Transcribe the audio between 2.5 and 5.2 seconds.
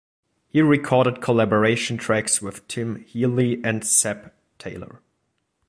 Tim Healey and Seb Taylor.